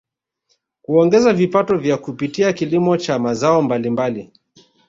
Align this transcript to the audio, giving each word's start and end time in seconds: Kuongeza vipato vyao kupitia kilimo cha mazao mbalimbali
Kuongeza 0.81 1.33
vipato 1.33 1.77
vyao 1.77 1.97
kupitia 1.97 2.53
kilimo 2.53 2.97
cha 2.97 3.19
mazao 3.19 3.61
mbalimbali 3.61 4.31